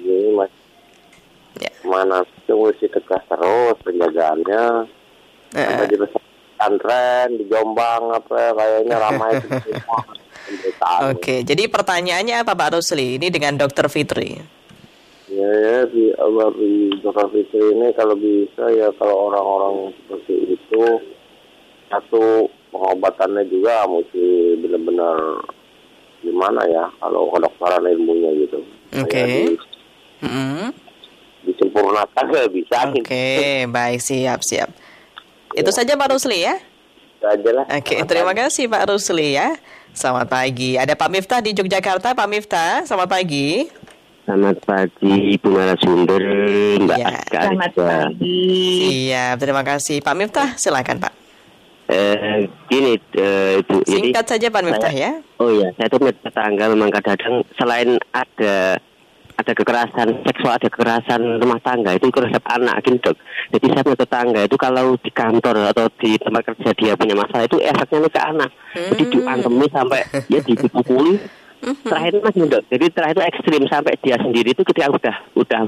Ini 0.00 0.32
mas. 0.32 0.48
Ya. 1.60 1.68
mana 1.84 2.24
itu 2.24 2.56
mesti 2.56 2.88
tegas 2.88 3.20
terus 3.28 3.76
penjagaannya. 3.84 4.88
Sampai 5.52 5.92
di 5.92 5.96
pesantren 6.00 7.36
di 7.36 7.44
Jombang 7.52 8.16
apa 8.16 8.56
kayaknya 8.56 8.96
ramai 8.96 9.36
semua 9.44 10.21
Oke, 11.10 11.46
jadi 11.46 11.70
pertanyaannya 11.70 12.42
apa 12.42 12.52
Pak 12.52 12.76
Rusli? 12.76 13.16
Ini 13.16 13.30
dengan 13.30 13.56
Dokter 13.56 13.86
Fitri. 13.86 14.36
Ya, 15.32 15.48
ya 15.48 15.78
di 15.88 16.12
Allah 16.18 16.52
di 16.52 16.92
Dokter 17.00 17.30
Fitri 17.32 17.62
ini 17.72 17.88
kalau 17.96 18.12
bisa 18.18 18.68
ya 18.68 18.92
kalau 19.00 19.32
orang-orang 19.32 19.96
seperti 19.96 20.58
itu 20.58 20.82
satu 21.88 22.48
pengobatannya 22.68 23.48
juga 23.48 23.84
mesti 23.88 24.24
benar-benar 24.60 25.16
gimana 26.20 26.60
ya 26.68 26.84
kalau 27.00 27.32
kedokteran 27.32 27.84
ilmunya 27.86 28.30
gitu. 28.44 28.60
Oke. 28.98 29.08
Kayak 29.08 29.28
di- 29.28 29.60
Mm-mm. 30.22 30.68
disempurnakan 31.42 32.24
ya 32.30 32.44
bisa 32.46 32.76
Oke, 32.94 33.66
baik 33.66 33.98
siap 33.98 34.46
siap. 34.46 34.70
Itu 35.52 35.74
saja 35.74 35.98
Pak 35.98 36.14
Rusli 36.14 36.46
ya. 36.46 36.54
Gitu 37.18 37.26
aja 37.26 37.50
lah. 37.54 37.64
Oke, 37.70 37.94
terima 38.06 38.32
kasih 38.34 38.66
Pak 38.66 38.86
Rusli 38.86 39.34
ya. 39.34 39.54
Selamat 39.92 40.24
pagi. 40.24 40.80
Ada 40.80 40.96
Pak 40.96 41.08
Miftah 41.12 41.44
di 41.44 41.52
Yogyakarta. 41.52 42.16
Pak 42.16 42.28
Miftah, 42.32 42.80
selamat 42.88 43.12
pagi. 43.12 43.68
Selamat 44.24 44.56
pagi 44.64 45.36
Ibu 45.36 45.48
narasumber 45.52 46.22
Mbak 46.80 46.96
Ya, 46.96 47.08
Aska 47.12 47.40
Selamat 47.52 47.72
pagi. 47.76 48.40
Siap, 48.88 49.36
terima 49.36 49.62
kasih. 49.66 50.00
Pak 50.00 50.14
Miftah, 50.16 50.48
silakan 50.56 50.96
Pak. 50.96 51.12
Eh, 51.92 52.48
gini 52.72 52.96
eh, 53.20 53.60
Ibu, 53.60 53.84
jadi 53.84 54.08
Singkat 54.08 54.24
saja 54.24 54.46
Pak 54.48 54.62
Miftah 54.64 54.94
ya. 54.96 55.12
oh 55.36 55.52
iya 55.52 55.68
saya 55.76 55.92
tuh 55.92 56.00
melihat 56.00 56.24
tetangga 56.24 56.64
memang 56.72 56.88
kadang-kadang 56.88 57.44
selain 57.60 58.00
ada 58.16 58.80
ada 59.42 59.52
kekerasan 59.52 60.08
seksual 60.22 60.54
ada 60.54 60.68
kekerasan 60.70 61.20
rumah 61.42 61.58
tangga 61.60 61.92
itu 61.92 62.06
terhadap 62.08 62.44
anak 62.46 62.78
gitu 62.86 62.98
dok. 63.02 63.16
Jadi 63.50 63.66
saya 63.74 63.82
punya 63.82 63.98
tetangga 63.98 64.40
itu 64.46 64.56
kalau 64.56 64.94
di 64.96 65.10
kantor 65.10 65.56
atau 65.68 65.86
di 65.98 66.14
tempat 66.16 66.42
kerja 66.54 66.70
dia 66.72 66.92
punya 66.94 67.18
masalah 67.18 67.44
itu 67.44 67.58
efeknya 67.58 68.08
ke 68.08 68.20
anak. 68.22 68.50
Jadi 68.72 69.02
Hmm. 69.02 69.12
diantemi 69.12 69.66
sampai 69.68 70.00
ya 70.30 70.40
dipukuli. 70.40 71.14
Terakhir 71.62 72.18
mas 72.18 72.34
dok. 72.34 72.62
Jadi 72.70 72.86
terakhir 72.90 73.14
itu 73.14 73.22
ekstrim 73.22 73.62
sampai 73.70 73.94
dia 74.02 74.16
sendiri 74.18 74.50
itu 74.50 74.62
ketika 74.66 74.90
udah 74.90 75.16
udah 75.38 75.60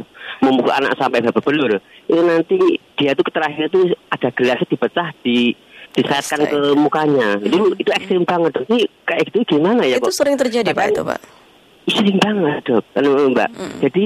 memukul 0.43 0.75
anak 0.75 0.99
sampai 0.99 1.23
babak 1.23 1.43
belur. 1.47 1.79
Itu 2.11 2.19
nanti 2.23 2.59
dia 2.99 3.15
tuh 3.15 3.23
terakhir 3.31 3.71
itu 3.71 3.95
ada 4.11 4.29
gelas 4.35 4.59
dipecah 4.67 5.15
di 5.23 5.55
disaatkan 5.95 6.51
ke 6.51 6.61
mukanya. 6.75 7.39
Jadi 7.39 7.59
itu 7.79 7.91
ekstrim 7.95 8.27
banget. 8.27 8.67
Ini 8.67 8.79
kayak 9.07 9.23
gitu 9.31 9.55
gimana 9.55 9.87
ya 9.87 10.03
Itu 10.03 10.11
kok? 10.11 10.19
sering 10.19 10.35
terjadi 10.35 10.75
Pak 10.75 10.87
itu 10.91 11.03
Pak. 11.07 11.44
Sering 11.87 12.19
banget 12.19 12.65
dok. 12.65 12.85
Anu, 12.95 13.31
mbak. 13.31 13.51
Jadi 13.81 14.05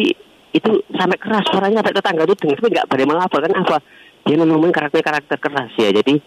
itu 0.51 0.71
sampai 0.91 1.19
keras. 1.19 1.45
Suaranya 1.47 1.85
sampai 1.85 1.95
tetangga 1.95 2.23
itu 2.25 2.35
dengar 2.35 2.57
tapi 2.57 2.69
nggak 2.73 2.87
pada 2.89 3.05
melapor 3.05 3.41
kan 3.45 3.53
apa? 3.55 3.77
Dia 4.25 4.37
memang 4.37 4.73
karakter 4.73 5.01
karakter 5.01 5.39
keras 5.39 5.71
ya. 5.77 5.91
Jadi 5.91 6.19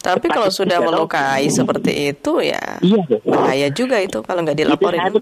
Tapi 0.00 0.26
kalau 0.26 0.48
itu 0.48 0.64
sudah 0.64 0.80
tidak 0.80 0.88
tahu. 0.88 0.96
melukai 1.04 1.44
seperti 1.52 1.92
itu 2.08 2.32
ya 2.40 2.80
iya 2.80 3.04
bahaya 3.20 3.68
juga 3.68 4.00
itu 4.00 4.24
kalau 4.24 4.40
nggak 4.40 4.56
itu 4.56 4.64
dilaporin. 4.64 4.96
saya 4.96 5.12
tuh 5.12 5.20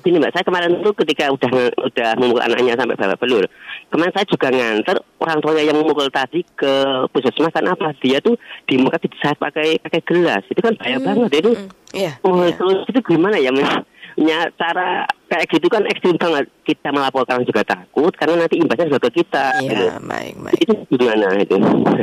gini, 0.00 0.16
mbak. 0.16 0.32
Saya 0.32 0.40
kemarin 0.40 0.80
tuh 0.80 0.94
ketika 0.96 1.28
udah 1.28 1.50
udah 1.76 2.10
memukul 2.16 2.40
anaknya 2.40 2.80
sampai 2.80 2.96
babak 2.96 3.20
belur 3.20 3.44
kemarin 3.92 4.12
saya 4.16 4.24
juga 4.24 4.48
nganter 4.48 4.96
orang 5.20 5.38
tuanya 5.44 5.62
yang 5.68 5.76
memukul 5.76 6.08
tadi 6.08 6.40
ke 6.56 6.72
puskesmas. 7.12 7.52
Kan 7.52 7.68
apa? 7.68 7.92
Dia 8.00 8.24
tuh 8.24 8.40
di 8.64 8.80
muka 8.80 8.96
saat 9.20 9.36
pakai 9.36 9.76
pakai 9.84 10.00
gelas. 10.00 10.48
Itu 10.48 10.64
kan 10.64 10.72
bahaya 10.80 10.96
banget. 10.96 11.30
Itu 11.36 11.50
Mm, 11.52 11.68
Iya. 11.92 12.12
Oh, 12.24 12.44
iya. 12.44 12.52
terus 12.52 12.84
itu 12.88 13.00
gimana 13.04 13.36
ya, 13.36 13.48
Mas? 13.48 13.68
Ya, 14.16 14.48
cara 14.56 15.04
kayak 15.28 15.44
gitu 15.52 15.68
kan 15.68 15.84
ekstrim 15.84 16.16
banget. 16.16 16.48
Kita 16.64 16.88
melaporkan 16.88 17.44
juga 17.44 17.60
takut 17.68 18.12
karena 18.16 18.48
nanti 18.48 18.56
imbasnya 18.56 18.88
juga 18.88 19.12
ke 19.12 19.20
kita. 19.20 19.52
gitu. 19.60 19.76
Iya, 19.76 20.00
baik, 20.00 20.34
baik. 20.40 20.60
Itu 20.64 20.72
gimana 20.96 21.36
itu? 21.36 21.56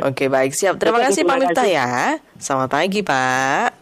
Oke, 0.06 0.30
baik, 0.30 0.54
siap. 0.54 0.78
Terima 0.78 1.02
Oke, 1.02 1.10
kasih 1.10 1.26
Pak 1.26 1.34
terima 1.34 1.50
Miftah 1.50 1.68
ya. 1.68 1.90
Selamat 2.38 2.70
pagi, 2.70 3.02
Pak. 3.02 3.73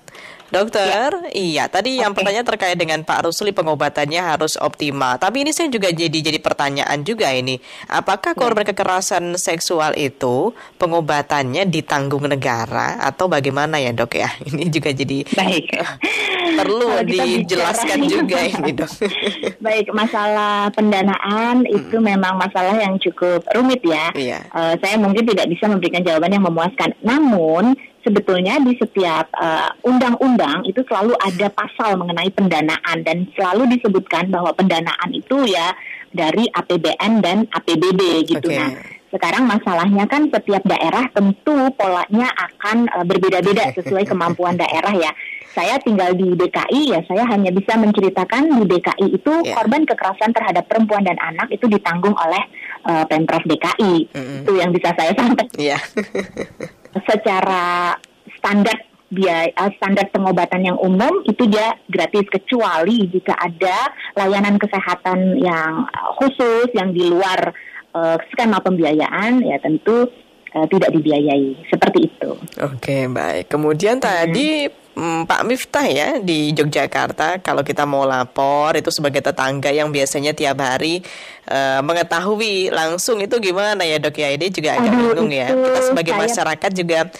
Dokter, 0.51 1.31
iya 1.31 1.71
tadi 1.71 2.03
yang 2.03 2.11
pertanyaan 2.11 2.43
terkait 2.43 2.75
dengan 2.75 3.07
Pak 3.07 3.23
Rusli 3.23 3.55
pengobatannya 3.55 4.19
harus 4.19 4.59
optimal. 4.59 5.15
Tapi 5.15 5.47
ini 5.47 5.55
saya 5.55 5.71
juga 5.71 5.87
jadi 5.95 6.11
jadi 6.11 6.43
pertanyaan 6.43 7.07
juga 7.07 7.31
ini. 7.31 7.55
Apakah 7.87 8.35
korban 8.35 8.67
kekerasan 8.67 9.31
seksual 9.39 9.95
itu 9.95 10.51
pengobatannya 10.75 11.63
ditanggung 11.71 12.27
negara 12.27 12.99
atau 12.99 13.31
bagaimana 13.31 13.79
ya, 13.79 13.95
Dok 13.95 14.11
ya? 14.11 14.27
Ini 14.51 14.67
juga 14.67 14.91
jadi 14.91 15.23
Baik. 15.31 15.71
perlu 16.59 16.99
dijelaskan 17.07 18.03
bicara- 18.03 18.11
juga 18.11 18.39
ini, 18.43 18.71
Dok. 18.75 18.91
Baik, 19.65 19.87
masalah 19.95 20.67
pendanaan 20.75 21.63
itu 21.63 21.95
memang 22.03 22.35
masalah 22.35 22.75
yang 22.75 22.99
cukup 22.99 23.39
rumit 23.55 23.79
ya. 23.87 24.11
Iya. 24.11 24.39
Eh, 24.51 24.75
saya 24.83 24.99
mungkin 24.99 25.23
tidak 25.23 25.47
bisa 25.47 25.71
memberikan 25.71 26.03
jawaban 26.03 26.35
yang 26.35 26.43
memuaskan. 26.43 26.91
Namun 26.99 27.71
sebetulnya 28.01 28.57
di 28.59 28.73
setiap 28.75 29.29
eh, 29.33 29.69
undang-undang 29.83 30.65
itu 30.65 30.81
selalu 30.85 31.13
ada 31.17 31.47
pasal 31.49 31.97
mengenai 31.97 32.29
pendanaan 32.29 32.97
dan 33.01 33.25
selalu 33.33 33.77
disebutkan 33.77 34.29
bahwa 34.29 34.51
pendanaan 34.51 35.09
itu 35.11 35.45
ya 35.45 35.73
dari 36.11 36.49
APBN 36.49 37.23
dan 37.23 37.47
APBD 37.47 38.27
gitu. 38.27 38.49
Oke. 38.51 38.57
Nah, 38.57 38.71
sekarang 39.11 39.43
masalahnya 39.43 40.07
kan 40.07 40.31
setiap 40.31 40.63
daerah 40.63 41.03
tentu 41.11 41.71
polanya 41.75 42.27
akan 42.31 42.89
eh, 42.89 43.05
berbeda-beda 43.05 43.71
sesuai 43.73 44.05
kemampuan 44.05 44.55
daerah 44.63 44.91
ya. 44.91 45.11
Saya 45.51 45.75
tinggal 45.83 46.15
di 46.15 46.31
DKI 46.31 46.95
ya, 46.95 47.03
saya 47.03 47.27
hanya 47.27 47.51
bisa 47.51 47.75
menceritakan 47.75 48.55
di 48.55 48.71
DKI 48.71 49.07
itu 49.11 49.33
Ya. 49.43 49.59
korban 49.59 49.83
kekerasan 49.83 50.31
terhadap 50.31 50.63
perempuan 50.71 51.03
dan 51.03 51.19
anak 51.19 51.51
itu 51.51 51.67
ditanggung 51.67 52.15
oleh 52.15 52.39
eh, 52.87 53.03
Pemprov 53.03 53.43
DKI. 53.43 53.93
Mm-mm. 54.15 54.37
Itu 54.47 54.51
yang 54.55 54.71
bisa 54.71 54.95
saya 54.95 55.11
sampaikan 55.11 55.51
Iya. 55.59 55.75
secara 57.07 57.95
standar 58.37 58.91
biaya 59.11 59.51
eh, 59.51 59.71
standar 59.75 60.07
pengobatan 60.07 60.71
yang 60.71 60.77
umum 60.79 61.19
itu 61.27 61.43
dia 61.51 61.75
gratis 61.91 62.23
kecuali 62.31 63.11
jika 63.11 63.35
ada 63.35 63.91
layanan 64.15 64.55
kesehatan 64.55 65.35
yang 65.35 65.83
eh, 65.91 66.09
khusus 66.15 66.71
yang 66.71 66.95
di 66.95 67.11
luar 67.11 67.51
eh, 67.91 68.17
skema 68.31 68.63
pembiayaan 68.63 69.43
ya 69.43 69.59
tentu 69.59 70.07
eh, 70.55 70.65
tidak 70.71 70.95
dibiayai 70.95 71.67
seperti 71.67 72.07
itu. 72.07 72.31
Oke, 72.63 73.11
baik. 73.11 73.51
Kemudian 73.51 73.99
tadi 73.99 74.71
mm, 74.93 75.21
Pak 75.23 75.41
Miftah 75.43 75.85
ya 75.85 76.07
di 76.17 76.51
Yogyakarta 76.51 77.39
kalau 77.39 77.61
kita 77.61 77.83
mau 77.83 78.03
lapor 78.03 78.73
itu 78.73 78.89
sebagai 78.89 79.19
tetangga 79.19 79.69
yang 79.69 79.89
biasanya 79.89 80.31
tiap 80.31 80.57
hari 80.57 80.99
eh, 81.43 81.79
mengetahui 81.79 82.69
langsung 82.69 83.17
itu 83.17 83.35
gimana 83.37 83.81
ya 83.81 83.97
Dok 83.97 84.15
ya? 84.15 84.29
Ini 84.31 84.47
juga 84.47 84.75
agak 84.75 84.87
Aduh, 84.87 84.99
bingung 85.13 85.31
ya. 85.31 85.47
Kita 85.49 85.79
sebagai 85.83 86.13
saya- 86.13 86.21
masyarakat 86.23 86.71
juga 86.73 86.99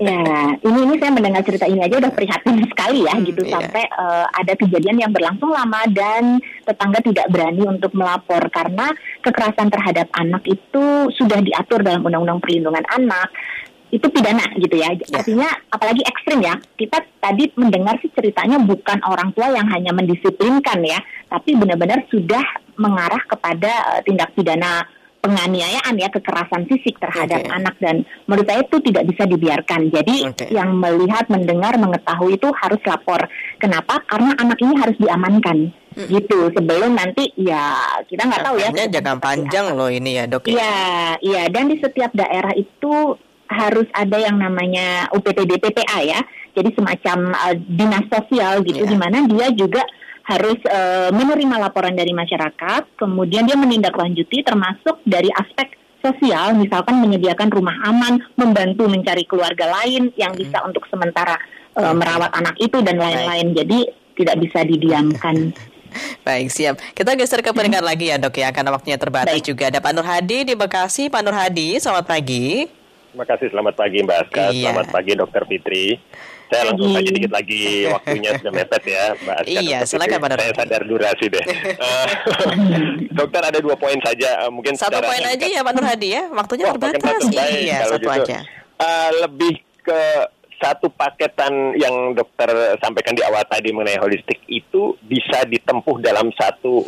Ya, 0.00 0.20
ini 0.60 0.78
ini 0.82 0.94
saya 0.96 1.10
mendengar 1.10 1.42
cerita 1.42 1.64
ini 1.64 1.80
aja 1.80 1.96
udah 1.96 2.12
prihatin 2.12 2.56
sekali 2.66 3.04
ya 3.04 3.12
Hmm, 3.12 3.26
gitu 3.26 3.42
iya. 3.44 3.52
sampai 3.54 3.84
eh, 3.84 4.26
ada 4.30 4.52
kejadian 4.54 4.96
yang 4.98 5.10
berlangsung 5.10 5.50
lama 5.50 5.82
dan 5.88 6.38
tetangga 6.62 7.00
tidak 7.00 7.26
berani 7.28 7.62
untuk 7.66 7.92
melapor 7.92 8.40
karena 8.48 8.88
kekerasan 9.20 9.68
terhadap 9.68 10.06
anak 10.12 10.42
itu 10.44 10.84
sudah 11.12 11.40
diatur 11.40 11.80
dalam 11.80 12.00
Undang-Undang 12.00 12.40
Perlindungan 12.40 12.84
Anak 12.86 13.28
itu 13.90 14.06
pidana 14.10 14.46
gitu 14.56 14.74
ya. 14.78 14.94
Artinya 14.94 15.50
apalagi 15.70 16.02
ekstrim 16.06 16.40
ya. 16.42 16.54
Kita 16.78 17.02
tadi 17.18 17.50
mendengar 17.58 17.98
sih 18.00 18.10
ceritanya 18.14 18.62
bukan 18.62 18.98
orang 19.06 19.34
tua 19.34 19.50
yang 19.50 19.66
hanya 19.70 19.90
mendisiplinkan 19.92 20.78
ya, 20.86 20.98
tapi 21.28 21.58
benar-benar 21.58 22.06
sudah 22.08 22.42
mengarah 22.78 23.20
kepada 23.28 23.98
eh, 23.98 24.00
tindak 24.06 24.32
pidana 24.32 24.86
penganiayaan 25.20 26.00
ya 26.00 26.08
kekerasan 26.08 26.64
fisik 26.64 26.96
terhadap 26.96 27.44
Oke. 27.44 27.52
anak 27.52 27.76
dan 27.76 28.08
menurut 28.24 28.48
saya 28.48 28.64
itu 28.64 28.76
tidak 28.88 29.04
bisa 29.12 29.28
dibiarkan. 29.28 29.92
Jadi 29.92 30.16
Oke. 30.26 30.46
yang 30.48 30.72
melihat, 30.72 31.28
mendengar, 31.28 31.76
mengetahui 31.76 32.40
itu 32.40 32.48
harus 32.56 32.80
lapor. 32.88 33.20
Kenapa? 33.60 34.00
Karena 34.08 34.32
anak 34.40 34.58
ini 34.64 34.74
harus 34.80 34.96
diamankan. 34.96 35.76
Gitu. 35.90 36.38
Sebelum 36.56 36.96
nanti 36.96 37.34
ya 37.36 37.76
kita 38.08 38.24
nggak 38.24 38.44
tahu 38.46 38.56
ya. 38.62 38.70
Jangka 38.72 39.20
panjang 39.20 39.76
loh 39.76 39.92
ini 39.92 40.16
ya 40.16 40.24
Dok 40.24 40.48
ya. 40.48 40.52
Iya, 40.56 40.78
iya. 41.20 41.42
Dan 41.52 41.68
di 41.68 41.76
setiap 41.82 42.16
daerah 42.16 42.56
itu 42.56 43.18
harus 43.50 43.90
ada 43.90 44.14
yang 44.14 44.38
namanya 44.38 45.10
UPTD 45.10 45.58
PPA 45.58 46.00
ya. 46.06 46.20
Jadi 46.54 46.70
semacam 46.74 47.34
uh, 47.34 47.54
dinas 47.58 48.06
sosial 48.06 48.62
gitu, 48.62 48.86
Iya. 48.86 48.90
di 48.90 48.96
mana 48.98 49.26
dia 49.26 49.50
juga 49.54 49.82
harus 50.26 50.58
uh, 50.70 51.10
menerima 51.10 51.58
laporan 51.58 51.94
dari 51.98 52.14
masyarakat, 52.14 52.94
kemudian 52.94 53.50
dia 53.50 53.58
menindaklanjuti 53.58 54.46
termasuk 54.46 55.02
dari 55.02 55.26
aspek 55.34 55.74
sosial, 55.98 56.54
misalkan 56.54 57.02
menyediakan 57.02 57.50
rumah 57.50 57.76
aman, 57.84 58.22
membantu 58.38 58.86
mencari 58.86 59.26
keluarga 59.26 59.66
lain 59.82 60.14
yang 60.14 60.32
bisa 60.38 60.62
untuk 60.62 60.86
sementara 60.86 61.34
uh, 61.74 61.92
merawat 61.92 62.30
anak 62.34 62.54
itu 62.62 62.78
dan 62.80 62.96
lain-lain. 62.96 63.52
Jadi 63.52 63.78
tidak 64.14 64.36
bisa 64.38 64.62
didiamkan. 64.62 65.50
Baik, 66.26 66.54
siap. 66.54 66.78
Kita 66.94 67.18
geser 67.18 67.42
ke 67.42 67.50
pendengar 67.50 67.82
lagi 67.82 68.14
ya, 68.14 68.16
Dok 68.18 68.38
ya, 68.38 68.54
karena 68.54 68.70
waktunya 68.70 68.94
terbatas 68.94 69.34
Baik. 69.34 69.44
juga. 69.44 69.74
Ada 69.74 69.82
Pak 69.82 69.92
Nur 69.92 70.06
Hadi 70.06 70.38
di 70.46 70.54
Bekasi. 70.54 71.10
Pak 71.10 71.20
Nur 71.26 71.34
Hadi, 71.34 71.82
selamat 71.82 72.06
pagi. 72.06 72.79
Terima 73.10 73.26
kasih, 73.26 73.50
selamat 73.50 73.74
pagi 73.74 73.98
Mbak 74.00 74.18
Aska, 74.22 74.44
Iya. 74.54 74.70
selamat 74.70 74.86
pagi 74.88 75.12
Dokter 75.18 75.42
Fitri. 75.44 75.98
Saya 76.46 76.62
langsung 76.66 76.90
saja 76.90 77.10
dikit 77.10 77.30
lagi 77.30 77.62
waktunya 77.94 78.30
sudah 78.38 78.52
mepet 78.54 78.82
ya 78.86 79.04
Mbak 79.16 79.34
Aska. 79.34 79.50
Iya, 79.50 79.78
silakan. 79.82 80.18
Pak 80.20 80.30
Saya 80.38 80.52
sadar 80.54 80.82
durasi 80.86 81.26
deh. 81.26 81.44
Eh, 81.80 82.06
dokter 83.18 83.42
ada 83.42 83.58
dua 83.58 83.74
poin 83.74 83.98
saja, 83.98 84.46
eh, 84.46 84.50
mungkin 84.50 84.78
Satu 84.78 85.02
poin 85.02 85.18
aja 85.18 85.42
ya 85.42 85.60
Pak 85.60 85.72
Nur 85.74 85.86
Hadi 85.86 86.08
ya, 86.12 86.22
waktunya 86.30 86.64
Oh, 86.66 86.72
terbatas. 86.72 87.02
satu. 87.18 87.34
Baik, 87.34 87.58
Iya, 87.60 87.78
satu 87.84 87.98
gitu. 87.98 88.14
aja. 88.14 88.38
Eh, 88.78 89.10
lebih 89.20 89.54
ke 89.80 90.00
satu 90.60 90.86
paketan 90.88 91.52
yang 91.74 92.14
dokter 92.14 92.46
sampaikan 92.78 93.16
di 93.16 93.26
awal 93.26 93.42
tadi 93.42 93.74
mengenai 93.74 93.98
holistik 93.98 94.38
itu 94.46 94.94
bisa 95.02 95.42
ditempuh 95.42 95.98
dalam 95.98 96.30
satu 96.30 96.86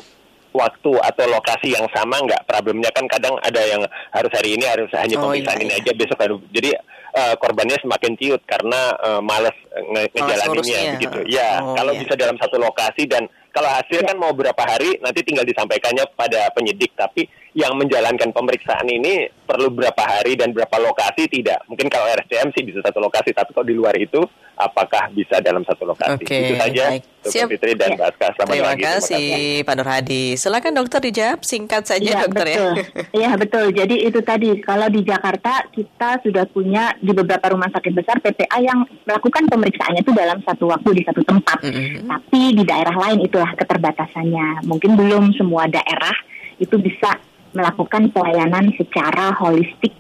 waktu 0.53 0.93
atau 0.95 1.25
lokasi 1.27 1.73
yang 1.73 1.85
sama 1.91 2.21
nggak? 2.21 2.45
Problemnya 2.45 2.89
kan 2.93 3.05
kadang 3.07 3.35
ada 3.41 3.61
yang 3.61 3.83
harus 4.11 4.33
hari 4.33 4.55
ini 4.55 4.65
harus 4.65 4.89
hanya 4.95 5.17
Oh, 5.19 5.27
pemeriksaan 5.27 5.59
iya, 5.59 5.65
ini 5.65 5.73
iya. 5.75 5.83
aja 5.83 5.93
besok 5.93 6.17
baru. 6.17 6.37
Jadi 6.49 6.71
eh, 7.13 7.35
korbannya 7.37 7.77
semakin 7.77 8.13
ciut 8.17 8.43
karena 8.45 8.81
eh, 8.97 9.21
males 9.21 9.57
nge- 9.75 10.13
ngejalaninnya 10.13 10.49
ngurusnya. 10.49 10.93
begitu. 10.97 11.19
Ya, 11.29 11.61
Oh, 11.61 11.75
kalau 11.75 11.93
iya. 11.93 12.01
bisa 12.01 12.15
dalam 12.15 12.37
satu 12.37 12.57
lokasi 12.57 13.05
dan 13.05 13.25
kalau 13.53 13.69
hasil 13.69 14.01
kan 14.03 14.17
mau 14.17 14.33
berapa 14.33 14.59
hari 14.59 14.97
nanti 14.99 15.21
tinggal 15.23 15.45
disampaikannya 15.45 16.09
pada 16.13 16.49
penyidik 16.51 16.93
tapi 16.93 17.25
yang 17.53 17.77
menjalankan 17.77 18.33
pemeriksaan 18.33 18.89
ini 18.89 19.29
perlu 19.45 19.69
berapa 19.69 20.01
hari 20.01 20.35
dan 20.35 20.51
berapa 20.51 20.73
lokasi 20.81 21.29
tidak. 21.29 21.61
Mungkin 21.69 21.93
kalau 21.93 22.09
RSCM 22.09 22.49
sih 22.51 22.65
bisa 22.65 22.81
satu 22.81 22.97
lokasi, 22.97 23.37
tapi 23.37 23.53
kalau 23.53 23.69
di 23.69 23.77
luar 23.77 23.93
itu 23.93 24.25
apakah 24.57 25.13
bisa 25.13 25.37
dalam 25.37 25.61
satu 25.61 25.85
lokasi? 25.85 26.25
Oke, 26.25 26.33
itu 26.33 26.55
saja, 26.57 26.97
baik. 26.97 27.05
Dr. 27.23 27.29
Siap. 27.29 27.49
Fitri 27.53 27.73
dan 27.77 27.89
Ya. 27.89 27.95
Mbak 27.95 28.09
Aska. 28.09 28.27
Selamat 28.33 28.51
Terima 28.51 28.67
pagi. 28.67 28.83
kasih 28.83 29.29
Pak 29.63 29.75
Nur 29.77 29.87
Hadi. 29.87 30.25
Silakan 30.35 30.73
dokter 30.75 31.01
dijawab 31.03 31.41
singkat 31.45 31.83
saja 31.85 32.03
Iya 32.03 32.19
dokter 32.25 32.47
betul. 32.49 32.57
ya. 32.57 32.85
Iya 33.21 33.31
betul. 33.37 33.67
Jadi 33.71 33.97
itu 34.01 34.21
tadi 34.23 34.49
kalau 34.59 34.89
di 34.89 35.01
Jakarta 35.03 35.53
kita 35.69 36.11
sudah 36.19 36.45
punya 36.49 36.91
di 36.99 37.13
beberapa 37.13 37.53
rumah 37.53 37.69
sakit 37.69 37.93
besar 37.93 38.17
PPA 38.19 38.59
yang 38.59 38.81
melakukan 39.05 39.45
pemeriksaannya 39.47 40.01
itu 40.01 40.11
dalam 40.11 40.41
satu 40.41 40.65
waktu 40.67 40.89
di 40.97 41.03
satu 41.05 41.21
tempat. 41.23 41.59
Mm-mm. 41.63 42.09
Tapi 42.09 42.41
di 42.57 42.65
daerah 42.65 42.97
lain 42.97 43.23
itulah 43.43 43.59
keterbatasannya. 43.59 44.63
Mungkin 44.71 44.95
belum 44.95 45.35
semua 45.35 45.67
daerah 45.67 46.15
itu 46.63 46.79
bisa 46.79 47.19
melakukan 47.51 48.15
pelayanan 48.15 48.71
secara 48.79 49.35
holistik 49.35 49.91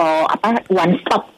oh 0.00 0.24
apa 0.24 0.64
one 0.72 0.96
stop 1.04 1.28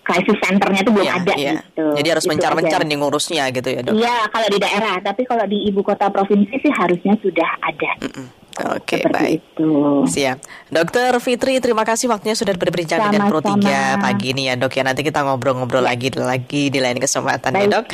crisis 0.00 0.40
centernya 0.40 0.80
itu 0.80 0.90
belum 0.90 1.04
Iya, 1.04 1.16
ada 1.20 1.34
iya. 1.36 1.52
gitu. 1.60 1.86
Jadi 2.00 2.08
harus 2.08 2.24
mencar-mencar 2.24 2.80
nih 2.88 2.96
ngurusnya 2.96 3.44
gitu 3.52 3.68
ya 3.68 3.80
dok. 3.84 3.92
Iya, 4.00 4.16
kalau 4.32 4.48
di 4.48 4.58
daerah, 4.58 4.96
tapi 5.04 5.22
kalau 5.28 5.44
di 5.44 5.68
ibu 5.68 5.84
kota 5.84 6.08
provinsi 6.08 6.56
sih 6.64 6.72
harusnya 6.72 7.14
sudah 7.20 7.50
ada. 7.60 7.92
Mm-mm. 8.08 8.39
Oke 8.76 9.00
Seperti 9.00 9.16
baik. 9.16 9.40
itu. 9.56 9.70
Siap. 10.06 10.38
Dokter 10.68 11.12
Fitri, 11.18 11.58
terima 11.58 11.82
kasih 11.82 12.06
waktunya 12.06 12.34
sudah 12.34 12.54
berbincang 12.54 13.00
dengan 13.08 13.26
Pro 13.26 13.40
3 13.40 13.56
Sama-sama. 13.56 14.02
pagi 14.02 14.26
ini 14.30 14.46
ya 14.46 14.54
dok 14.54 14.72
ya. 14.72 14.82
Nanti 14.82 15.00
kita 15.00 15.22
ngobrol-ngobrol 15.22 15.80
lagi 15.80 16.12
lagi 16.12 16.68
di 16.68 16.78
lain 16.78 16.98
kesempatan 16.98 17.52
ya 17.52 17.64
Baik. 17.64 17.70
dok. 17.70 17.86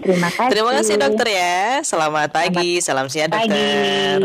Terima 0.00 0.28
kasih. 0.36 0.50
Terima 0.50 0.70
kasih 0.74 0.94
dokter 0.96 1.26
ya. 1.28 1.58
Selamat 1.82 2.28
pagi, 2.30 2.80
salam 2.80 3.06
sehat 3.06 3.28
Pagi. 3.28 3.48
dokter. 3.50 4.18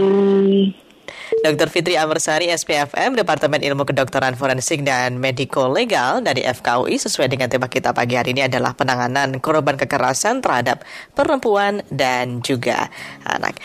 Dr. 1.36 1.70
Fitri 1.70 1.94
Amersari, 1.94 2.50
SPFM, 2.50 3.14
Departemen 3.14 3.62
Ilmu 3.62 3.86
Kedokteran 3.86 4.34
Forensik 4.34 4.82
dan 4.82 5.18
Mediko 5.18 5.70
Legal 5.70 6.22
dari 6.22 6.42
FKUI 6.42 6.98
sesuai 6.98 7.30
dengan 7.30 7.46
tema 7.46 7.66
kita 7.66 7.94
pagi 7.94 8.18
hari 8.18 8.34
ini 8.34 8.46
adalah 8.46 8.74
penanganan 8.74 9.38
korban 9.38 9.78
kekerasan 9.78 10.42
terhadap 10.42 10.82
perempuan 11.14 11.86
dan 11.90 12.42
juga 12.42 12.90
anak. 13.22 13.62